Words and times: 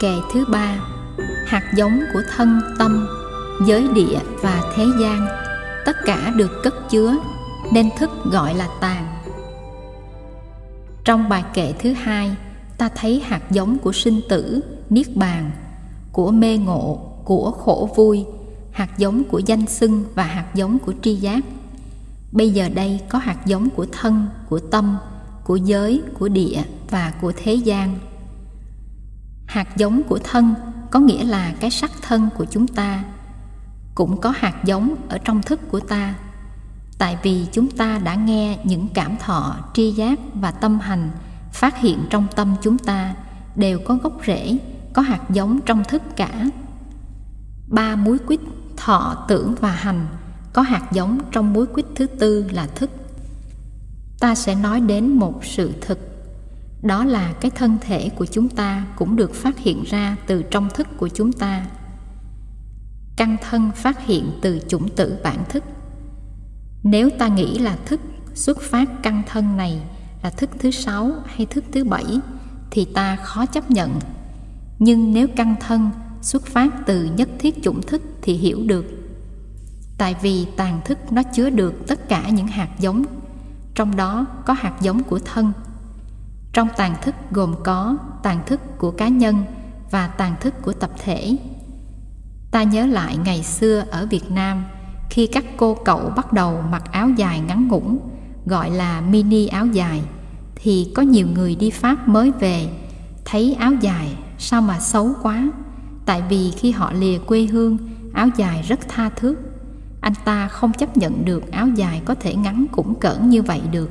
Kệ 0.00 0.14
thứ 0.32 0.44
ba 0.48 0.78
Hạt 1.46 1.72
giống 1.76 2.00
của 2.12 2.22
thân 2.36 2.60
tâm, 2.78 3.08
giới 3.66 3.88
địa 3.94 4.18
và 4.42 4.72
thế 4.76 4.84
gian. 5.00 5.26
Tất 5.86 5.96
cả 6.04 6.32
được 6.36 6.50
cất 6.62 6.90
chứa 6.90 7.16
Nên 7.72 7.90
thức 7.98 8.10
gọi 8.24 8.54
là 8.54 8.68
tàn 8.80 9.06
Trong 11.04 11.28
bài 11.28 11.44
kệ 11.54 11.72
thứ 11.78 11.92
hai 11.92 12.36
Ta 12.78 12.88
thấy 12.94 13.20
hạt 13.20 13.50
giống 13.50 13.78
của 13.78 13.92
sinh 13.92 14.20
tử, 14.28 14.60
niết 14.90 15.16
bàn 15.16 15.50
Của 16.12 16.30
mê 16.30 16.58
ngộ, 16.58 16.98
của 17.24 17.50
khổ 17.50 17.90
vui 17.96 18.24
Hạt 18.76 18.98
giống 18.98 19.24
của 19.24 19.38
danh 19.38 19.66
xưng 19.66 20.04
và 20.14 20.22
hạt 20.22 20.46
giống 20.54 20.78
của 20.78 20.92
tri 21.02 21.14
giác. 21.14 21.44
Bây 22.32 22.50
giờ 22.50 22.68
đây 22.68 23.00
có 23.08 23.18
hạt 23.18 23.46
giống 23.46 23.70
của 23.70 23.86
thân, 23.92 24.26
của 24.48 24.58
tâm, 24.58 24.96
của 25.44 25.56
giới, 25.56 26.02
của 26.18 26.28
địa 26.28 26.62
và 26.90 27.12
của 27.20 27.32
thế 27.36 27.54
gian 27.54 27.98
hạt 29.56 29.76
giống 29.76 30.02
của 30.02 30.18
thân, 30.24 30.54
có 30.90 31.00
nghĩa 31.00 31.24
là 31.24 31.54
cái 31.60 31.70
sắc 31.70 31.90
thân 32.02 32.28
của 32.36 32.44
chúng 32.44 32.66
ta, 32.66 33.04
cũng 33.94 34.20
có 34.20 34.32
hạt 34.36 34.64
giống 34.64 34.94
ở 35.08 35.18
trong 35.18 35.42
thức 35.42 35.60
của 35.70 35.80
ta. 35.80 36.14
Tại 36.98 37.18
vì 37.22 37.46
chúng 37.52 37.70
ta 37.70 37.98
đã 37.98 38.14
nghe 38.14 38.58
những 38.64 38.88
cảm 38.94 39.16
thọ, 39.16 39.56
tri 39.74 39.90
giác 39.90 40.18
và 40.34 40.50
tâm 40.50 40.78
hành 40.78 41.10
phát 41.52 41.78
hiện 41.78 41.98
trong 42.10 42.26
tâm 42.36 42.54
chúng 42.62 42.78
ta 42.78 43.14
đều 43.54 43.78
có 43.84 43.94
gốc 43.94 44.12
rễ, 44.26 44.58
có 44.92 45.02
hạt 45.02 45.20
giống 45.30 45.60
trong 45.66 45.84
thức 45.84 46.02
cả. 46.16 46.44
Ba 47.68 47.96
múi 47.96 48.18
quýt 48.18 48.40
thọ 48.76 49.24
tưởng 49.28 49.54
và 49.60 49.70
hành 49.70 50.06
có 50.52 50.62
hạt 50.62 50.92
giống 50.92 51.18
trong 51.32 51.52
múi 51.52 51.66
quýt 51.66 51.86
thứ 51.94 52.06
tư 52.06 52.48
là 52.52 52.66
thức. 52.66 52.90
Ta 54.20 54.34
sẽ 54.34 54.54
nói 54.54 54.80
đến 54.80 55.08
một 55.08 55.44
sự 55.44 55.72
thực 55.80 56.05
đó 56.86 57.04
là 57.04 57.32
cái 57.32 57.50
thân 57.50 57.78
thể 57.80 58.08
của 58.08 58.26
chúng 58.26 58.48
ta 58.48 58.86
cũng 58.96 59.16
được 59.16 59.34
phát 59.34 59.58
hiện 59.58 59.84
ra 59.86 60.16
từ 60.26 60.42
trong 60.42 60.68
thức 60.74 60.86
của 60.96 61.08
chúng 61.08 61.32
ta. 61.32 61.66
Căn 63.16 63.36
thân 63.50 63.70
phát 63.74 64.06
hiện 64.06 64.30
từ 64.42 64.60
chủng 64.68 64.88
tử 64.88 65.18
bản 65.24 65.44
thức. 65.48 65.64
Nếu 66.82 67.10
ta 67.10 67.28
nghĩ 67.28 67.58
là 67.58 67.76
thức 67.86 68.00
xuất 68.34 68.60
phát 68.60 69.02
căn 69.02 69.22
thân 69.26 69.56
này 69.56 69.80
là 70.22 70.30
thức 70.30 70.50
thứ 70.58 70.70
sáu 70.70 71.10
hay 71.24 71.46
thức 71.46 71.64
thứ 71.72 71.84
bảy 71.84 72.20
thì 72.70 72.84
ta 72.84 73.16
khó 73.16 73.46
chấp 73.46 73.70
nhận. 73.70 73.90
Nhưng 74.78 75.12
nếu 75.12 75.28
căn 75.36 75.54
thân 75.60 75.90
xuất 76.22 76.46
phát 76.46 76.86
từ 76.86 77.10
nhất 77.16 77.28
thiết 77.38 77.62
chủng 77.62 77.82
thức 77.82 78.02
thì 78.22 78.34
hiểu 78.34 78.62
được. 78.66 78.84
Tại 79.98 80.14
vì 80.22 80.46
tàn 80.56 80.80
thức 80.84 80.98
nó 81.12 81.22
chứa 81.22 81.50
được 81.50 81.74
tất 81.86 82.08
cả 82.08 82.28
những 82.28 82.46
hạt 82.46 82.68
giống, 82.78 83.04
trong 83.74 83.96
đó 83.96 84.26
có 84.46 84.52
hạt 84.52 84.74
giống 84.80 85.02
của 85.02 85.18
thân 85.18 85.52
trong 86.56 86.68
tàn 86.76 86.94
thức 87.02 87.14
gồm 87.30 87.54
có 87.64 87.96
tàn 88.22 88.40
thức 88.46 88.60
của 88.78 88.90
cá 88.90 89.08
nhân 89.08 89.44
và 89.90 90.06
tàn 90.06 90.34
thức 90.40 90.54
của 90.62 90.72
tập 90.72 90.90
thể. 91.04 91.36
Ta 92.50 92.62
nhớ 92.62 92.86
lại 92.86 93.16
ngày 93.24 93.42
xưa 93.42 93.84
ở 93.90 94.06
việt 94.10 94.30
nam, 94.30 94.64
khi 95.10 95.26
các 95.26 95.44
cô 95.56 95.74
cậu 95.84 96.12
bắt 96.16 96.32
đầu 96.32 96.62
mặc 96.70 96.92
áo 96.92 97.08
dài 97.16 97.40
ngắn 97.40 97.68
ngủn, 97.68 97.98
gọi 98.46 98.70
là 98.70 99.00
mini 99.00 99.46
áo 99.46 99.66
dài, 99.66 100.02
thì 100.54 100.92
có 100.94 101.02
nhiều 101.02 101.26
người 101.34 101.54
đi 101.54 101.70
pháp 101.70 102.08
mới 102.08 102.32
về, 102.40 102.68
thấy 103.24 103.54
áo 103.54 103.72
dài 103.80 104.16
sao 104.38 104.62
mà 104.62 104.80
xấu 104.80 105.10
quá. 105.22 105.48
Tại 106.06 106.22
vì 106.28 106.50
khi 106.50 106.70
họ 106.70 106.92
lìa 106.92 107.18
quê 107.18 107.46
hương, 107.46 107.78
áo 108.12 108.28
dài 108.36 108.62
rất 108.62 108.80
tha 108.88 109.08
thước. 109.08 109.36
Anh 110.00 110.14
ta 110.24 110.48
không 110.48 110.72
chấp 110.72 110.96
nhận 110.96 111.24
được 111.24 111.50
áo 111.50 111.68
dài 111.68 112.02
có 112.04 112.14
thể 112.14 112.34
ngắn 112.34 112.66
cũng 112.72 112.94
cỡn 112.94 113.30
như 113.30 113.42
vậy 113.42 113.60
được. 113.72 113.90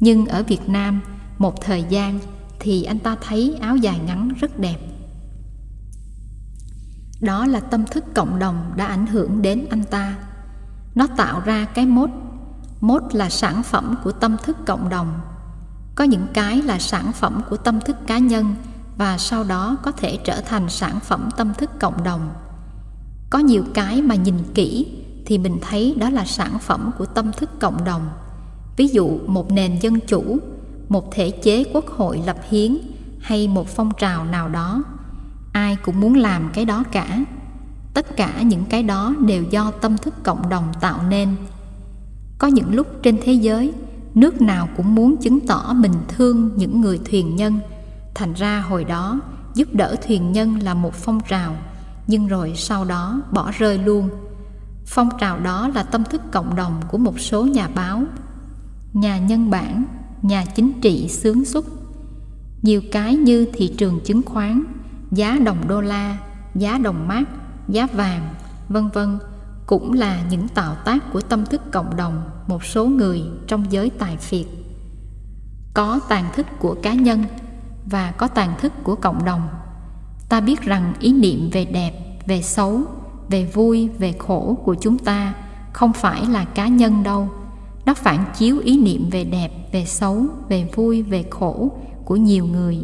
Nhưng 0.00 0.26
ở 0.26 0.42
việt 0.42 0.68
nam 0.68 1.00
một 1.40 1.60
thời 1.60 1.84
gian 1.88 2.18
thì 2.58 2.82
anh 2.82 2.98
ta 2.98 3.16
thấy 3.20 3.56
áo 3.60 3.76
dài 3.76 4.00
ngắn 4.06 4.28
rất 4.40 4.58
đẹp. 4.58 4.76
Đó 7.20 7.46
là 7.46 7.60
tâm 7.60 7.84
thức 7.90 8.04
cộng 8.14 8.38
đồng 8.38 8.72
đã 8.76 8.86
ảnh 8.86 9.06
hưởng 9.06 9.42
đến 9.42 9.66
anh 9.70 9.84
ta. 9.84 10.16
Nó 10.94 11.06
tạo 11.06 11.40
ra 11.44 11.64
cái 11.64 11.86
mốt. 11.86 12.10
Mốt 12.80 13.02
là 13.12 13.30
sản 13.30 13.62
phẩm 13.62 13.94
của 14.04 14.12
tâm 14.12 14.36
thức 14.44 14.56
cộng 14.66 14.88
đồng. 14.88 15.20
Có 15.94 16.04
những 16.04 16.26
cái 16.34 16.62
là 16.62 16.78
sản 16.78 17.12
phẩm 17.12 17.42
của 17.50 17.56
tâm 17.56 17.80
thức 17.80 17.96
cá 18.06 18.18
nhân 18.18 18.54
và 18.96 19.18
sau 19.18 19.44
đó 19.44 19.76
có 19.82 19.92
thể 19.92 20.18
trở 20.24 20.40
thành 20.40 20.68
sản 20.68 21.00
phẩm 21.00 21.28
tâm 21.36 21.52
thức 21.58 21.70
cộng 21.80 22.04
đồng. 22.04 22.30
Có 23.30 23.38
nhiều 23.38 23.64
cái 23.74 24.02
mà 24.02 24.14
nhìn 24.14 24.38
kỹ 24.54 25.02
thì 25.26 25.38
mình 25.38 25.58
thấy 25.62 25.96
đó 26.00 26.10
là 26.10 26.24
sản 26.24 26.58
phẩm 26.58 26.90
của 26.98 27.06
tâm 27.06 27.32
thức 27.32 27.50
cộng 27.60 27.84
đồng. 27.84 28.08
Ví 28.76 28.88
dụ 28.88 29.18
một 29.26 29.52
nền 29.52 29.78
dân 29.80 30.00
chủ 30.06 30.38
một 30.90 31.12
thể 31.12 31.30
chế 31.30 31.64
quốc 31.72 31.86
hội 31.86 32.20
lập 32.26 32.36
hiến 32.50 32.78
hay 33.20 33.48
một 33.48 33.68
phong 33.68 33.90
trào 33.98 34.24
nào 34.24 34.48
đó. 34.48 34.82
Ai 35.52 35.76
cũng 35.76 36.00
muốn 36.00 36.14
làm 36.14 36.50
cái 36.54 36.64
đó 36.64 36.84
cả. 36.92 37.24
Tất 37.94 38.16
cả 38.16 38.42
những 38.42 38.64
cái 38.64 38.82
đó 38.82 39.14
đều 39.26 39.42
do 39.42 39.70
tâm 39.70 39.96
thức 39.96 40.14
cộng 40.22 40.48
đồng 40.48 40.64
tạo 40.80 41.02
nên. 41.08 41.36
Có 42.38 42.46
những 42.46 42.74
lúc 42.74 42.86
trên 43.02 43.18
thế 43.22 43.32
giới, 43.32 43.72
nước 44.14 44.40
nào 44.40 44.68
cũng 44.76 44.94
muốn 44.94 45.16
chứng 45.16 45.40
tỏ 45.46 45.72
mình 45.76 45.92
thương 46.08 46.50
những 46.56 46.80
người 46.80 47.00
thuyền 47.10 47.36
nhân. 47.36 47.58
Thành 48.14 48.32
ra 48.32 48.60
hồi 48.60 48.84
đó, 48.84 49.20
giúp 49.54 49.68
đỡ 49.72 49.96
thuyền 50.06 50.32
nhân 50.32 50.58
là 50.62 50.74
một 50.74 50.94
phong 50.94 51.20
trào, 51.28 51.56
nhưng 52.06 52.26
rồi 52.26 52.52
sau 52.56 52.84
đó 52.84 53.22
bỏ 53.32 53.50
rơi 53.58 53.78
luôn. 53.78 54.08
Phong 54.86 55.08
trào 55.20 55.40
đó 55.40 55.68
là 55.74 55.82
tâm 55.82 56.04
thức 56.04 56.22
cộng 56.32 56.56
đồng 56.56 56.80
của 56.90 56.98
một 56.98 57.20
số 57.20 57.46
nhà 57.46 57.68
báo, 57.74 58.02
nhà 58.92 59.18
nhân 59.18 59.50
bản 59.50 59.84
nhà 60.22 60.44
chính 60.54 60.80
trị 60.80 61.08
sướng 61.08 61.44
xuất. 61.44 61.64
Nhiều 62.62 62.82
cái 62.92 63.16
như 63.16 63.46
thị 63.52 63.74
trường 63.78 64.00
chứng 64.04 64.22
khoán, 64.22 64.64
giá 65.10 65.38
đồng 65.44 65.68
đô 65.68 65.80
la, 65.80 66.18
giá 66.54 66.78
đồng 66.78 67.08
mát 67.08 67.24
giá 67.68 67.86
vàng, 67.86 68.34
vân 68.68 68.88
vân, 68.88 69.18
cũng 69.66 69.92
là 69.92 70.22
những 70.30 70.48
tạo 70.48 70.74
tác 70.84 71.12
của 71.12 71.20
tâm 71.20 71.44
thức 71.46 71.60
cộng 71.72 71.96
đồng, 71.96 72.22
một 72.46 72.64
số 72.64 72.86
người 72.86 73.22
trong 73.46 73.64
giới 73.70 73.90
tài 73.90 74.16
phiệt. 74.16 74.46
Có 75.74 76.00
tàn 76.08 76.24
thức 76.34 76.46
của 76.58 76.76
cá 76.82 76.94
nhân 76.94 77.24
và 77.86 78.12
có 78.12 78.28
tàn 78.28 78.54
thức 78.60 78.72
của 78.82 78.94
cộng 78.94 79.24
đồng. 79.24 79.48
Ta 80.28 80.40
biết 80.40 80.60
rằng 80.62 80.94
ý 81.00 81.12
niệm 81.12 81.50
về 81.52 81.64
đẹp, 81.64 82.18
về 82.26 82.42
xấu, 82.42 82.80
về 83.28 83.50
vui, 83.54 83.88
về 83.98 84.14
khổ 84.18 84.58
của 84.64 84.74
chúng 84.74 84.98
ta 84.98 85.34
không 85.72 85.92
phải 85.92 86.26
là 86.26 86.44
cá 86.44 86.68
nhân 86.68 87.02
đâu 87.02 87.28
nó 87.86 87.94
phản 87.94 88.24
chiếu 88.38 88.58
ý 88.58 88.78
niệm 88.78 89.10
về 89.10 89.24
đẹp, 89.24 89.50
về 89.72 89.84
xấu, 89.84 90.26
về 90.48 90.68
vui, 90.74 91.02
về 91.02 91.24
khổ 91.30 91.72
của 92.04 92.16
nhiều 92.16 92.46
người. 92.46 92.78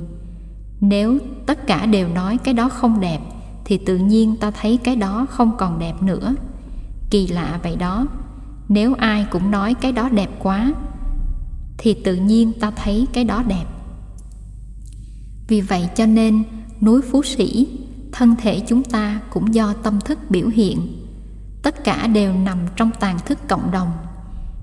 Nếu 0.81 1.19
tất 1.47 1.67
cả 1.67 1.87
đều 1.87 2.09
nói 2.09 2.39
cái 2.45 2.55
đó 2.55 2.69
không 2.69 3.01
đẹp, 3.01 3.21
thì 3.65 3.79
tự 3.79 3.97
nhiên 3.97 4.37
ta 4.37 4.51
thấy 4.51 4.77
cái 4.77 4.97
đó 4.97 5.27
không 5.31 5.56
còn 5.59 5.79
đẹp 5.79 6.03
nữa. 6.03 6.35
Kỳ 7.11 7.27
lạ 7.27 7.61
vậy 7.62 7.77
đó. 7.77 8.06
Nếu 8.69 8.95
ai 8.95 9.27
cũng 9.31 9.51
nói 9.51 9.75
cái 9.75 9.93
đó 9.93 10.09
đẹp 10.09 10.31
quá, 10.39 10.73
thì 11.79 11.95
tự 11.95 12.15
nhiên 12.15 12.53
ta 12.61 12.71
thấy 12.71 13.06
cái 13.12 13.25
đó 13.25 13.43
đẹp. 13.43 13.65
Vì 15.49 15.61
vậy 15.61 15.89
cho 15.97 16.06
nên, 16.06 16.43
núi 16.81 17.03
phú 17.03 17.23
sĩ, 17.23 17.69
thân 18.12 18.35
thể 18.37 18.61
chúng 18.67 18.83
ta 18.83 19.21
cũng 19.31 19.55
do 19.55 19.73
tâm 19.73 20.01
thức 20.01 20.19
biểu 20.31 20.49
hiện. 20.49 20.79
Tất 21.62 21.85
cả 21.85 22.06
đều 22.06 22.33
nằm 22.33 22.59
trong 22.77 22.91
tàn 23.01 23.19
thức 23.27 23.39
cộng 23.49 23.71
đồng 23.71 23.91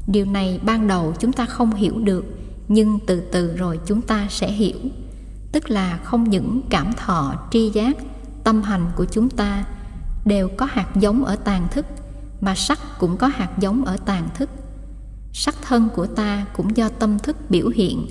điều 0.08 0.26
này 0.26 0.60
ban 0.64 0.88
đầu 0.88 1.14
chúng 1.20 1.34
ta 1.34 1.46
không 1.46 1.74
hiểu 1.74 2.00
được, 2.00 2.26
nhưng 2.68 3.00
từ 3.08 3.20
từ 3.20 3.56
rồi 3.58 3.80
chúng 3.86 4.02
ta 4.02 4.28
sẽ 4.30 4.52
hiểu. 4.52 4.78
Tức 5.52 5.70
là 5.70 6.00
không 6.04 6.30
những 6.30 6.62
cảm 6.70 6.94
thọ, 6.94 7.36
tri 7.52 7.70
giác, 7.70 7.98
tâm 8.44 8.62
hành 8.62 8.86
của 8.96 9.06
chúng 9.06 9.30
ta 9.30 9.66
đều 10.26 10.50
có 10.58 10.68
hạt 10.72 10.88
giống 10.96 11.26
ở 11.26 11.36
tàn 11.36 11.68
thức, 11.72 11.86
mà 12.42 12.56
sắc 12.56 12.80
cũng 13.00 13.18
có 13.18 13.28
hạt 13.28 13.50
giống 13.60 13.86
ở 13.86 13.98
tàn 14.06 14.30
thức. 14.36 14.50
Sắc 15.34 15.56
thân 15.62 15.90
của 15.96 16.08
ta 16.08 16.46
cũng 16.58 16.78
do 16.78 16.90
tâm 16.90 17.20
thức 17.20 17.38
biểu 17.50 17.68
hiện, 17.68 18.08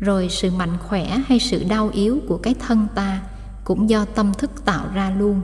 rồi 0.00 0.28
sự 0.30 0.50
mạnh 0.50 0.76
khỏe 0.88 1.18
hay 1.26 1.38
sự 1.38 1.64
đau 1.68 1.90
yếu 1.92 2.18
của 2.28 2.38
cái 2.38 2.54
thân 2.54 2.86
ta 2.94 3.22
cũng 3.64 3.90
do 3.90 4.04
tâm 4.04 4.32
thức 4.38 4.64
tạo 4.64 4.86
ra 4.94 5.10
luôn. 5.18 5.40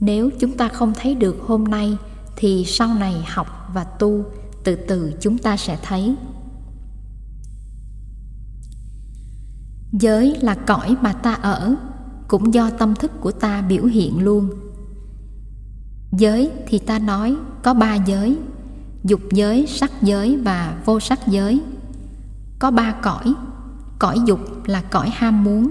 Nếu 0.00 0.30
chúng 0.40 0.52
ta 0.52 0.68
không 0.68 0.92
thấy 0.94 1.14
được 1.14 1.36
hôm 1.46 1.64
nay 1.64 1.96
thì 2.36 2.64
sau 2.64 2.94
này 2.94 3.24
học 3.26 3.70
và 3.74 3.84
tu 3.84 4.24
từ 4.64 4.76
từ 4.88 5.12
chúng 5.20 5.38
ta 5.38 5.56
sẽ 5.56 5.78
thấy. 5.82 6.14
Giới 9.92 10.36
là 10.40 10.54
cõi 10.54 10.96
mà 11.00 11.12
ta 11.12 11.34
ở, 11.34 11.74
cũng 12.28 12.54
do 12.54 12.70
tâm 12.70 12.94
thức 12.94 13.12
của 13.20 13.32
ta 13.32 13.62
biểu 13.62 13.84
hiện 13.84 14.18
luôn. 14.24 14.50
Giới 16.12 16.50
thì 16.66 16.78
ta 16.78 16.98
nói 16.98 17.36
có 17.62 17.74
ba 17.74 17.94
giới, 17.94 18.38
dục 19.04 19.20
giới, 19.32 19.66
sắc 19.66 20.02
giới 20.02 20.36
và 20.36 20.82
vô 20.84 21.00
sắc 21.00 21.28
giới. 21.28 21.60
Có 22.58 22.70
ba 22.70 22.92
cõi 23.02 23.34
cõi 23.98 24.18
dục 24.26 24.40
là 24.66 24.80
cõi 24.80 25.10
ham 25.14 25.44
muốn. 25.44 25.70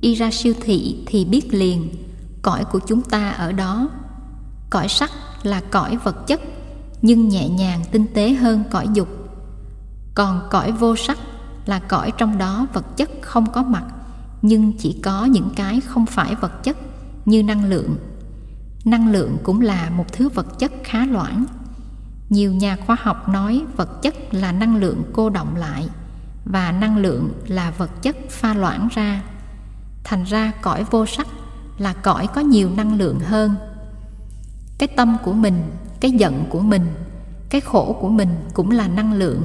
Đi 0.00 0.14
ra 0.14 0.30
siêu 0.30 0.54
thị 0.60 1.04
thì 1.06 1.24
biết 1.24 1.54
liền, 1.54 1.88
cõi 2.42 2.64
của 2.64 2.80
chúng 2.86 3.02
ta 3.02 3.30
ở 3.30 3.52
đó. 3.52 3.88
Cõi 4.70 4.88
sắc 4.88 5.10
là 5.42 5.60
cõi 5.70 5.96
vật 5.96 6.26
chất 6.26 6.40
nhưng 7.02 7.28
nhẹ 7.28 7.48
nhàng 7.48 7.80
tinh 7.90 8.06
tế 8.14 8.32
hơn 8.32 8.64
cõi 8.70 8.88
dục. 8.94 9.08
Còn 10.14 10.48
cõi 10.50 10.72
vô 10.72 10.96
sắc 10.96 11.18
là 11.66 11.78
cõi 11.78 12.12
trong 12.18 12.38
đó 12.38 12.66
vật 12.72 12.96
chất 12.96 13.10
không 13.20 13.52
có 13.52 13.62
mặt, 13.62 13.84
nhưng 14.42 14.72
chỉ 14.78 15.00
có 15.02 15.24
những 15.24 15.50
cái 15.56 15.80
không 15.80 16.06
phải 16.06 16.34
vật 16.34 16.62
chất 16.62 16.76
như 17.24 17.42
năng 17.42 17.64
lượng. 17.64 17.96
Năng 18.84 19.12
lượng 19.12 19.36
cũng 19.42 19.60
là 19.60 19.90
một 19.90 20.12
thứ 20.12 20.28
vật 20.28 20.58
chất 20.58 20.72
khá 20.84 21.06
loãng. 21.06 21.44
Nhiều 22.28 22.52
nhà 22.52 22.76
khoa 22.86 22.96
học 23.00 23.28
nói 23.28 23.64
vật 23.76 24.02
chất 24.02 24.34
là 24.34 24.52
năng 24.52 24.76
lượng 24.76 25.02
cô 25.12 25.30
động 25.30 25.56
lại 25.56 25.88
và 26.44 26.72
năng 26.72 26.96
lượng 26.96 27.32
là 27.46 27.70
vật 27.70 28.02
chất 28.02 28.16
pha 28.30 28.54
loãng 28.54 28.88
ra. 28.90 29.22
Thành 30.04 30.24
ra 30.24 30.52
cõi 30.62 30.84
vô 30.90 31.06
sắc 31.06 31.26
là 31.78 31.92
cõi 31.92 32.26
có 32.34 32.40
nhiều 32.40 32.70
năng 32.70 32.98
lượng 32.98 33.20
hơn. 33.20 33.54
Cái 34.78 34.88
tâm 34.96 35.16
của 35.24 35.32
mình 35.32 35.62
cái 36.00 36.10
giận 36.10 36.44
của 36.50 36.60
mình, 36.60 36.86
cái 37.50 37.60
khổ 37.60 37.96
của 38.00 38.08
mình 38.08 38.28
cũng 38.54 38.70
là 38.70 38.88
năng 38.88 39.12
lượng. 39.12 39.42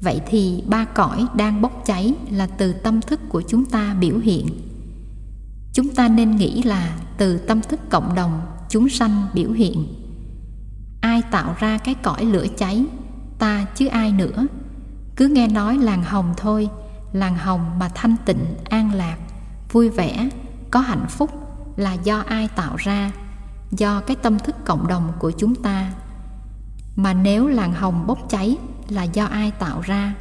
Vậy 0.00 0.20
thì 0.26 0.62
ba 0.66 0.84
cõi 0.84 1.26
đang 1.34 1.62
bốc 1.62 1.82
cháy 1.86 2.14
là 2.30 2.46
từ 2.46 2.72
tâm 2.72 3.00
thức 3.00 3.20
của 3.28 3.42
chúng 3.48 3.64
ta 3.64 3.94
biểu 4.00 4.18
hiện. 4.18 4.46
Chúng 5.72 5.94
ta 5.94 6.08
nên 6.08 6.36
nghĩ 6.36 6.62
là 6.62 6.98
từ 7.18 7.38
tâm 7.38 7.60
thức 7.60 7.80
cộng 7.90 8.14
đồng 8.14 8.40
chúng 8.68 8.88
sanh 8.88 9.26
biểu 9.34 9.50
hiện. 9.50 9.86
Ai 11.00 11.22
tạo 11.30 11.54
ra 11.58 11.78
cái 11.78 11.94
cõi 11.94 12.24
lửa 12.24 12.46
cháy? 12.56 12.84
Ta 13.38 13.66
chứ 13.74 13.86
ai 13.86 14.12
nữa. 14.12 14.46
Cứ 15.16 15.28
nghe 15.28 15.48
nói 15.48 15.78
làng 15.78 16.04
hồng 16.04 16.34
thôi, 16.36 16.68
làng 17.12 17.36
hồng 17.36 17.78
mà 17.78 17.88
thanh 17.94 18.16
tịnh, 18.26 18.44
an 18.64 18.94
lạc, 18.94 19.16
vui 19.72 19.88
vẻ, 19.88 20.28
có 20.70 20.80
hạnh 20.80 21.06
phúc 21.08 21.30
là 21.76 21.92
do 21.92 22.18
ai 22.18 22.48
tạo 22.48 22.76
ra? 22.76 23.10
Do 23.70 24.00
cái 24.00 24.16
tâm 24.16 24.38
thức 24.38 24.56
cộng 24.64 24.86
đồng 24.86 25.12
của 25.18 25.30
chúng 25.30 25.54
ta. 25.54 25.92
Mà 26.96 27.12
nếu 27.12 27.48
làng 27.48 27.72
hồng 27.72 28.06
bốc 28.06 28.18
cháy 28.28 28.56
là 28.88 29.02
do 29.02 29.24
ai 29.24 29.50
tạo 29.50 29.80
ra? 29.80 30.14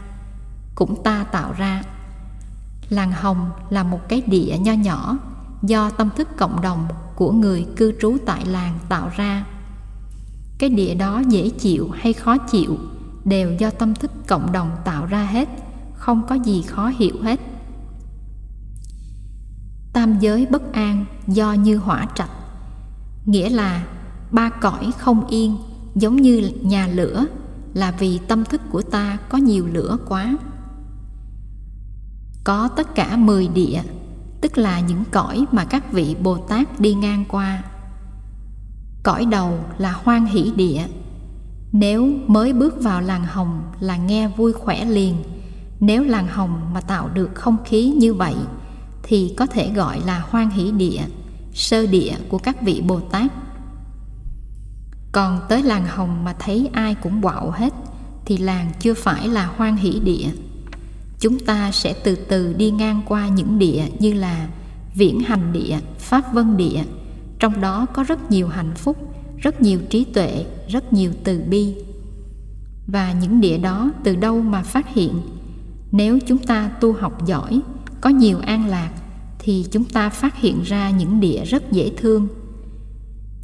Cũng 0.75 1.03
ta 1.03 1.23
tạo 1.23 1.53
ra. 1.57 1.83
Làng 2.89 3.11
hồng 3.11 3.51
là 3.69 3.83
một 3.83 4.09
cái 4.09 4.21
địa 4.21 4.57
nho 4.57 4.73
nhỏ 4.73 5.17
do 5.61 5.89
tâm 5.89 6.09
thức 6.17 6.27
cộng 6.37 6.61
đồng 6.61 6.87
của 7.15 7.31
người 7.31 7.65
cư 7.75 7.93
trú 8.01 8.17
tại 8.25 8.45
làng 8.45 8.79
tạo 8.89 9.11
ra. 9.15 9.45
Cái 10.57 10.69
địa 10.69 10.95
đó 10.95 11.21
dễ 11.27 11.49
chịu 11.49 11.89
hay 11.89 12.13
khó 12.13 12.37
chịu 12.37 12.77
đều 13.25 13.51
do 13.51 13.69
tâm 13.69 13.93
thức 13.95 14.11
cộng 14.27 14.51
đồng 14.51 14.71
tạo 14.85 15.05
ra 15.05 15.23
hết, 15.23 15.49
không 15.93 16.27
có 16.27 16.35
gì 16.35 16.61
khó 16.61 16.91
hiểu 16.97 17.15
hết. 17.23 17.39
Tam 19.93 20.19
giới 20.19 20.45
bất 20.45 20.73
an 20.73 21.05
do 21.27 21.53
như 21.53 21.77
hỏa 21.77 22.07
trạch 22.15 22.29
nghĩa 23.27 23.49
là 23.49 23.87
ba 24.31 24.49
cõi 24.49 24.91
không 24.97 25.27
yên, 25.27 25.57
giống 25.95 26.15
như 26.15 26.51
nhà 26.61 26.87
lửa, 26.87 27.25
là 27.73 27.91
vì 27.91 28.19
tâm 28.27 28.45
thức 28.45 28.61
của 28.71 28.81
ta 28.81 29.17
có 29.29 29.37
nhiều 29.37 29.67
lửa 29.73 29.97
quá. 30.07 30.37
Có 32.43 32.67
tất 32.67 32.95
cả 32.95 33.17
mười 33.17 33.47
địa, 33.47 33.81
tức 34.41 34.57
là 34.57 34.79
những 34.79 35.03
cõi 35.11 35.45
mà 35.51 35.65
các 35.65 35.91
vị 35.91 36.15
bồ 36.23 36.37
tát 36.37 36.79
đi 36.79 36.93
ngang 36.93 37.25
qua. 37.29 37.63
Cõi 39.03 39.25
đầu 39.25 39.59
là 39.77 39.91
hoan 39.91 40.25
hỷ 40.25 40.51
địa. 40.55 40.83
Nếu 41.71 42.09
mới 42.27 42.53
bước 42.53 42.83
vào 42.83 43.01
làng 43.01 43.25
hồng 43.25 43.61
là 43.79 43.97
nghe 43.97 44.27
vui 44.27 44.53
khỏe 44.53 44.85
liền. 44.85 45.15
Nếu 45.79 46.03
làng 46.03 46.27
hồng 46.27 46.61
mà 46.73 46.81
tạo 46.81 47.09
được 47.13 47.29
không 47.35 47.57
khí 47.65 47.89
như 47.97 48.13
vậy, 48.13 48.35
thì 49.03 49.33
có 49.37 49.45
thể 49.45 49.73
gọi 49.73 50.01
là 50.05 50.25
hoan 50.29 50.49
hỷ 50.49 50.71
địa 50.71 51.01
sơ 51.57 51.87
địa 51.87 52.13
của 52.29 52.37
các 52.37 52.61
vị 52.61 52.81
bồ 52.87 52.99
tát. 52.99 53.31
Còn 55.11 55.39
tới 55.49 55.63
làng 55.63 55.85
hồng 55.87 56.23
mà 56.23 56.35
thấy 56.39 56.69
ai 56.73 56.95
cũng 56.95 57.21
quạo 57.21 57.51
hết, 57.51 57.73
thì 58.25 58.37
làng 58.37 58.71
chưa 58.79 58.93
phải 58.93 59.27
là 59.27 59.45
hoan 59.45 59.77
hỷ 59.77 59.99
địa. 59.99 60.27
Chúng 61.19 61.39
ta 61.39 61.71
sẽ 61.71 61.93
từ 62.03 62.15
từ 62.15 62.53
đi 62.53 62.71
ngang 62.71 63.01
qua 63.05 63.27
những 63.27 63.59
địa 63.59 63.85
như 63.99 64.13
là 64.13 64.47
viễn 64.95 65.19
hành 65.19 65.53
địa, 65.53 65.79
pháp 65.99 66.33
vân 66.33 66.57
địa. 66.57 66.83
Trong 67.39 67.61
đó 67.61 67.85
có 67.93 68.03
rất 68.03 68.31
nhiều 68.31 68.47
hạnh 68.47 68.75
phúc, 68.75 68.97
rất 69.37 69.61
nhiều 69.61 69.79
trí 69.89 70.03
tuệ, 70.03 70.45
rất 70.67 70.93
nhiều 70.93 71.11
từ 71.23 71.43
bi. 71.49 71.75
Và 72.87 73.13
những 73.13 73.41
địa 73.41 73.57
đó 73.57 73.91
từ 74.03 74.15
đâu 74.15 74.41
mà 74.41 74.63
phát 74.63 74.93
hiện? 74.93 75.21
Nếu 75.91 76.19
chúng 76.27 76.37
ta 76.37 76.69
tu 76.81 76.93
học 76.93 77.25
giỏi, 77.25 77.61
có 78.01 78.09
nhiều 78.09 78.39
an 78.39 78.65
lạc 78.65 78.91
thì 79.47 79.65
chúng 79.71 79.83
ta 79.83 80.09
phát 80.09 80.37
hiện 80.37 80.61
ra 80.63 80.89
những 80.89 81.19
địa 81.19 81.45
rất 81.45 81.71
dễ 81.71 81.91
thương. 81.97 82.27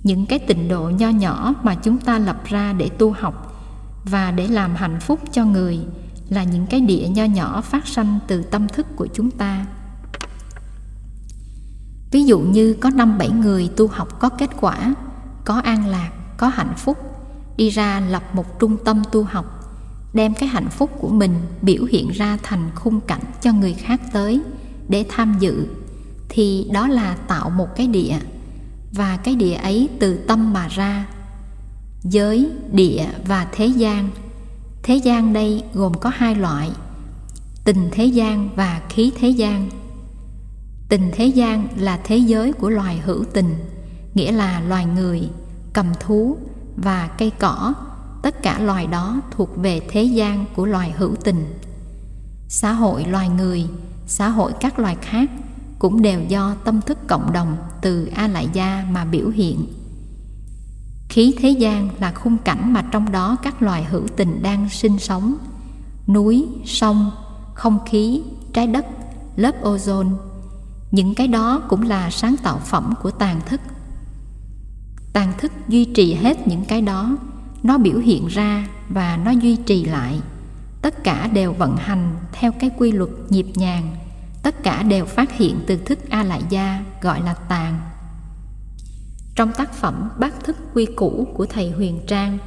Những 0.04 0.26
cái 0.26 0.40
tịnh 0.40 0.68
độ 0.68 0.90
nho 0.90 1.10
nhỏ 1.10 1.54
mà 1.64 1.76
chúng 1.76 1.98
ta 1.98 2.20
lập 2.20 2.42
ra 2.46 2.74
để 2.74 2.90
tu 2.90 3.12
học 3.12 3.62
và 4.06 4.32
để 4.32 4.48
làm 4.48 4.76
hạnh 4.76 5.00
phúc 5.02 5.20
cho 5.32 5.46
người 5.46 5.80
là 6.30 6.44
những 6.44 6.68
cái 6.68 6.82
địa 6.82 7.08
nho 7.08 7.24
nhỏ 7.24 7.62
phát 7.62 7.88
sanh 7.88 8.20
từ 8.28 8.44
tâm 8.44 8.68
thức 8.68 8.88
của 8.96 9.08
chúng 9.14 9.32
ta. 9.32 9.66
Ví 12.12 12.24
dụ 12.24 12.40
như 12.40 12.74
có 12.74 12.90
năm 12.90 13.18
bảy 13.18 13.30
người 13.30 13.70
tu 13.78 13.88
học 13.88 14.20
có 14.20 14.30
kết 14.30 14.50
quả, 14.60 14.96
có 15.46 15.56
an 15.56 15.88
lạc, 15.88 16.12
có 16.38 16.48
hạnh 16.48 16.74
phúc, 16.78 16.98
đi 17.58 17.70
ra 17.70 18.00
lập 18.00 18.24
một 18.36 18.60
trung 18.60 18.78
tâm 18.86 19.04
tu 19.12 19.24
học, 19.24 19.46
đem 20.14 20.34
cái 20.34 20.50
hạnh 20.50 20.70
phúc 20.70 20.92
của 21.00 21.10
mình 21.10 21.34
biểu 21.62 21.84
hiện 21.84 22.10
ra 22.10 22.38
thành 22.44 22.72
khung 22.76 23.02
cảnh 23.02 23.24
cho 23.42 23.54
người 23.54 23.74
khác 23.74 24.02
tới 24.14 24.42
để 24.88 25.06
tham 25.10 25.36
dự 25.40 25.68
thì 26.36 26.68
đó 26.72 26.88
là 26.88 27.16
tạo 27.28 27.50
một 27.50 27.68
cái 27.76 27.88
địa, 27.88 28.18
và 28.92 29.18
cái 29.18 29.36
địa 29.36 29.54
ấy 29.54 29.90
từ 30.00 30.18
tâm 30.18 30.54
mà 30.54 30.68
ra, 30.68 31.08
giới, 32.04 32.52
địa 32.72 33.06
và 33.28 33.48
thế 33.52 33.66
gian. 33.66 34.10
Thế 34.84 34.96
gian 34.96 35.34
đây 35.34 35.64
gồm 35.74 35.94
có 35.94 36.12
hai 36.16 36.36
loại, 36.36 36.70
tình 37.64 37.90
thế 37.92 38.06
gian 38.06 38.50
và 38.56 38.82
khí 38.90 39.12
thế 39.20 39.30
gian. 39.30 39.70
Tình 40.90 41.12
thế 41.14 41.26
gian 41.26 41.68
là 41.78 42.00
thế 42.04 42.18
giới 42.18 42.54
của 42.54 42.70
loài 42.70 42.98
hữu 43.06 43.24
tình, 43.34 43.56
nghĩa 44.14 44.32
là 44.32 44.62
loài 44.62 44.86
người, 44.86 45.30
cầm 45.74 45.86
thú 46.00 46.38
và 46.76 47.08
cây 47.18 47.32
cỏ. 47.40 47.74
Tất 48.24 48.42
cả 48.44 48.60
loài 48.60 48.88
đó 48.88 49.22
thuộc 49.32 49.58
về 49.58 49.82
thế 49.90 50.04
gian 50.04 50.46
của 50.56 50.66
loài 50.66 50.92
hữu 50.98 51.16
tình. 51.24 51.46
Xã 52.48 52.72
hội 52.72 53.06
loài 53.06 53.30
người, 53.30 53.66
xã 54.08 54.30
hội 54.30 54.52
các 54.60 54.80
loài 54.80 54.98
khác 55.02 55.30
cũng 55.84 56.02
đều 56.02 56.22
do 56.28 56.56
tâm 56.64 56.82
thức 56.82 56.98
cộng 57.08 57.34
đồng 57.34 57.58
từ 57.82 58.10
a 58.16 58.28
lại 58.28 58.48
gia 58.54 58.86
mà 58.92 59.06
biểu 59.06 59.30
hiện. 59.30 59.68
Khí 61.10 61.36
thế 61.40 61.50
gian 61.50 61.90
là 62.00 62.12
khung 62.12 62.38
cảnh 62.38 62.74
mà 62.74 62.86
trong 62.92 63.12
đó 63.12 63.38
các 63.44 63.62
loài 63.62 63.84
hữu 63.84 64.08
tình 64.16 64.44
đang 64.44 64.70
sinh 64.70 65.00
sống. 65.00 65.36
Núi, 66.08 66.48
sông, 66.66 67.12
không 67.54 67.80
khí, 67.86 68.22
trái 68.54 68.68
đất, 68.68 68.86
lớp 69.36 69.64
ozone, 69.64 70.12
những 70.92 71.16
cái 71.16 71.28
đó 71.28 71.62
cũng 71.68 71.82
là 71.82 72.10
sáng 72.10 72.36
tạo 72.44 72.60
phẩm 72.66 72.94
của 73.04 73.12
tàn 73.12 73.42
thức. 73.46 73.62
Tàn 75.14 75.34
thức 75.38 75.52
duy 75.68 75.86
trì 75.86 76.14
hết 76.14 76.48
những 76.48 76.66
cái 76.66 76.82
đó, 76.82 77.18
nó 77.64 77.78
biểu 77.78 77.98
hiện 77.98 78.28
ra 78.28 78.68
và 78.90 79.18
nó 79.18 79.32
duy 79.32 79.56
trì 79.56 79.86
lại. 79.86 80.20
Tất 80.82 81.04
cả 81.04 81.28
đều 81.28 81.54
vận 81.54 81.78
hành 81.78 82.16
theo 82.32 82.52
cái 82.52 82.70
quy 82.78 82.92
luật 82.92 83.10
nhịp 83.30 83.48
nhàng 83.56 83.96
tất 84.44 84.64
cả 84.64 84.84
đều 84.84 85.06
phát 85.06 85.38
hiện 85.38 85.60
từ 85.68 85.78
thức 85.78 86.00
a 86.10 86.24
lại 86.24 86.42
gia 86.50 86.84
gọi 87.02 87.22
là 87.22 87.34
tàn 87.34 87.94
trong 89.36 89.52
tác 89.58 89.74
phẩm 89.74 90.10
bát 90.20 90.44
thức 90.44 90.56
quy 90.74 90.86
củ 90.86 91.28
của 91.34 91.46
thầy 91.46 91.72
huyền 91.72 92.00
trang, 92.08 92.38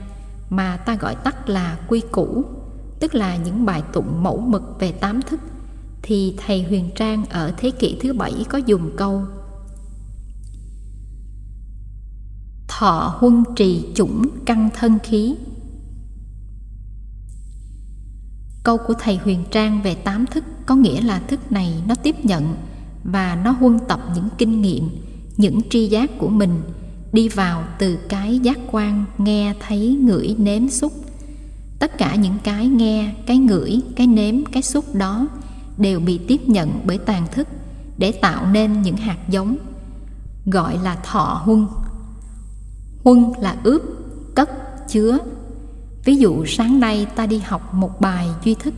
mà 0.50 0.76
ta 0.76 0.94
gọi 0.94 1.14
tắt 1.14 1.48
là 1.48 1.78
quy 1.88 2.02
củ, 2.12 2.44
tức 3.00 3.14
là 3.14 3.36
những 3.36 3.66
bài 3.66 3.82
tụng 3.92 4.22
mẫu 4.22 4.40
mực 4.40 4.62
về 4.80 4.92
tám 4.92 5.22
thức, 5.22 5.40
thì 6.02 6.36
thầy 6.46 6.62
huyền 6.62 6.90
trang 6.96 7.24
ở 7.24 7.52
thế 7.56 7.70
kỷ 7.70 7.98
thứ 8.00 8.12
bảy 8.12 8.44
có 8.48 8.58
dùng 8.58 8.90
câu, 8.96 9.22
thọ 12.68 13.16
huân 13.18 13.44
trì 13.56 13.88
chủng 13.94 14.28
căn 14.44 14.70
thân 14.74 14.98
khí 14.98 15.36
câu 18.66 18.76
của 18.76 18.94
thầy 18.98 19.16
huyền 19.16 19.44
trang 19.50 19.82
về 19.82 19.94
tám 19.94 20.26
thức 20.26 20.44
có 20.66 20.74
nghĩa 20.74 21.00
là 21.00 21.18
thức 21.18 21.52
này 21.52 21.82
nó 21.88 21.94
tiếp 21.94 22.24
nhận 22.24 22.54
và 23.04 23.38
nó 23.44 23.50
huân 23.50 23.78
tập 23.88 24.00
những 24.14 24.28
kinh 24.38 24.62
nghiệm, 24.62 24.88
những 25.36 25.60
tri 25.70 25.86
giác 25.86 26.10
của 26.18 26.28
mình, 26.28 26.62
đi 27.12 27.28
vào 27.28 27.64
từ 27.78 27.98
cái 28.08 28.38
giác 28.38 28.58
quan 28.70 29.04
nghe 29.18 29.54
thấy 29.60 29.98
ngửi 30.00 30.34
nếm 30.38 30.68
xúc. 30.68 30.92
Tất 31.78 31.98
cả 31.98 32.14
những 32.14 32.36
cái 32.44 32.68
nghe, 32.68 33.14
cái 33.26 33.38
ngửi, 33.38 33.80
cái 33.96 34.06
nếm, 34.06 34.44
cái 34.44 34.62
xúc 34.62 34.94
đó 34.94 35.28
đều 35.78 36.00
bị 36.00 36.18
tiếp 36.28 36.48
nhận 36.48 36.70
bởi 36.84 36.98
tàn 36.98 37.26
thức 37.32 37.48
để 37.98 38.12
tạo 38.12 38.46
nên 38.46 38.82
những 38.82 38.96
hạt 38.96 39.18
giống, 39.28 39.56
gọi 40.46 40.78
là 40.82 40.96
thọ 40.96 41.42
huân. 41.44 41.66
Huân 43.04 43.32
là 43.40 43.56
ướp, 43.64 43.82
cất, 44.34 44.50
chứa 44.88 45.18
ví 46.06 46.16
dụ 46.16 46.44
sáng 46.44 46.80
nay 46.80 47.06
ta 47.16 47.26
đi 47.26 47.38
học 47.38 47.74
một 47.74 48.00
bài 48.00 48.28
duy 48.44 48.54
thức. 48.54 48.74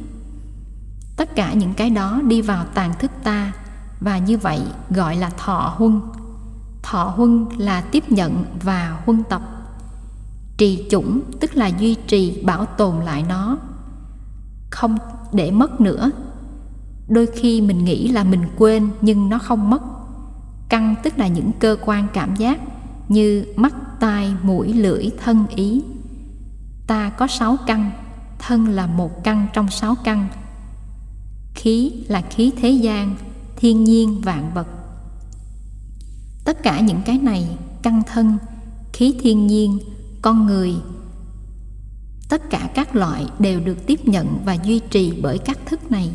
Tất 1.17 1.37
cả 1.37 1.53
những 1.53 1.75
cái 1.75 1.91
đó 1.91 2.21
đi 2.29 2.43
vào 2.43 2.65
tàn 2.75 2.93
thức 2.99 3.11
ta, 3.25 3.53
và 4.01 4.19
như 4.19 4.39
vậy 4.39 4.61
gọi 4.91 5.17
là 5.17 5.31
thọ 5.31 5.75
huân. 5.77 6.01
Thọ 6.83 7.05
huân 7.05 7.47
là 7.59 7.81
tiếp 7.81 8.13
nhận 8.13 8.45
và 8.63 9.03
huân 9.05 9.23
tập. 9.29 9.43
Trì 10.57 10.87
chủng 10.91 11.21
tức 11.41 11.57
là 11.57 11.67
duy 11.67 11.95
trì, 11.95 12.43
bảo 12.43 12.67
tồn 12.67 13.05
lại 13.05 13.25
nó. 13.29 13.59
Không 14.71 14.97
để 15.33 15.51
mất 15.51 15.81
nữa. 15.81 16.11
Đôi 17.09 17.27
khi 17.27 17.61
mình 17.61 17.85
nghĩ 17.85 18.09
là 18.09 18.25
mình 18.25 18.43
quên 18.59 18.89
nhưng 19.01 19.29
nó 19.29 19.39
không 19.39 19.71
mất. 19.71 19.83
Căn 20.69 20.95
tức 21.03 21.19
là 21.19 21.27
những 21.27 21.51
cơ 21.61 21.77
quan 21.85 22.07
cảm 22.13 22.37
giác 22.37 22.61
như 23.09 23.45
mắt, 23.57 23.75
tai, 24.01 24.35
mũi, 24.43 24.73
lưỡi, 24.73 25.11
thân, 25.25 25.47
ý 25.57 25.83
ta 26.89 27.11
có 27.11 27.27
sáu 27.27 27.57
căn, 27.67 27.91
thân 28.39 28.69
là 28.69 28.87
một 28.87 29.25
căn 29.25 29.47
trong 29.53 29.71
sáu 29.71 29.95
căn. 30.05 30.29
Khí 31.55 31.93
là 32.09 32.21
khí 32.21 32.53
thế 32.61 32.71
gian, 32.71 33.17
thiên 33.57 33.85
nhiên 33.85 34.21
vạn 34.21 34.55
vật. 34.55 34.67
Tất 36.45 36.63
cả 36.63 36.81
những 36.81 37.03
cái 37.05 37.19
này, 37.19 37.49
căn 37.83 38.03
thân, 38.07 38.39
khí 38.93 39.17
thiên 39.21 39.47
nhiên, 39.47 39.79
con 40.23 40.47
người, 40.47 40.75
tất 42.29 42.51
cả 42.51 42.71
các 42.75 42.97
loại 42.97 43.27
đều 43.39 43.61
được 43.61 43.87
tiếp 43.87 44.09
nhận 44.09 44.39
và 44.45 44.55
duy 44.55 44.81
trì 44.91 45.21
bởi 45.23 45.39
các 45.39 45.59
thức 45.67 45.91
này. 45.91 46.11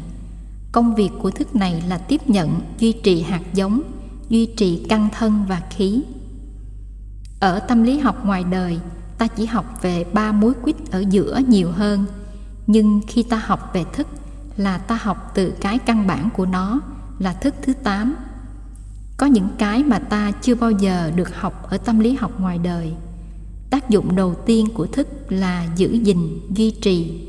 Công 0.72 0.96
việc 0.96 1.10
của 1.22 1.32
thức 1.32 1.56
này 1.56 1.84
là 1.88 1.98
tiếp 1.98 2.30
nhận, 2.30 2.62
duy 2.80 2.92
trì 2.92 3.22
hạt 3.22 3.42
giống, 3.54 3.82
duy 4.30 4.46
trì 4.46 4.86
căn 4.90 5.10
thân 5.18 5.46
và 5.48 5.62
khí. 5.70 6.04
Ở 7.40 7.60
tâm 7.60 7.84
lý 7.84 8.00
học 8.00 8.26
ngoài 8.26 8.44
đời 8.44 8.80
ta 9.24 9.28
chỉ 9.28 9.46
học 9.46 9.66
về 9.82 10.06
ba 10.14 10.32
mối 10.32 10.54
quýt 10.54 10.76
ở 10.92 11.04
giữa 11.10 11.42
nhiều 11.48 11.72
hơn. 11.72 12.06
Nhưng 12.68 13.02
khi 13.08 13.24
ta 13.24 13.42
học 13.46 13.72
về 13.74 13.84
thức 13.94 14.08
là 14.58 14.78
ta 14.78 15.00
học 15.02 15.32
từ 15.36 15.54
cái 15.62 15.80
căn 15.80 16.08
bản 16.08 16.30
của 16.36 16.46
nó, 16.46 16.82
là 17.20 17.34
thức 17.34 17.56
thứ 17.62 17.74
tám. 17.74 18.16
Có 19.18 19.26
những 19.26 19.48
cái 19.58 19.84
mà 19.84 20.00
ta 20.00 20.32
chưa 20.32 20.56
bao 20.56 20.72
giờ 20.72 21.12
được 21.16 21.36
học 21.36 21.68
ở 21.70 21.78
tâm 21.78 22.00
lý 22.00 22.14
học 22.14 22.40
ngoài 22.40 22.58
đời. 22.58 22.94
Tác 23.70 23.90
dụng 23.90 24.16
đầu 24.16 24.36
tiên 24.46 24.68
của 24.74 24.88
thức 24.88 25.08
là 25.30 25.68
giữ 25.76 25.92
gìn, 25.92 26.40
duy 26.56 26.72
trì. 26.72 27.28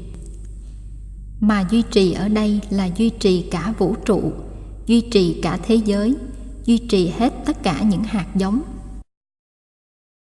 Mà 1.40 1.64
duy 1.70 1.82
trì 1.82 2.12
ở 2.12 2.28
đây 2.28 2.60
là 2.70 2.88
duy 2.96 3.10
trì 3.10 3.42
cả 3.42 3.74
vũ 3.78 3.96
trụ, 4.04 4.32
duy 4.86 5.00
trì 5.00 5.40
cả 5.42 5.58
thế 5.62 5.74
giới, 5.74 6.16
duy 6.64 6.78
trì 6.78 7.08
hết 7.08 7.32
tất 7.46 7.62
cả 7.62 7.82
những 7.82 8.04
hạt 8.04 8.26
giống. 8.34 8.62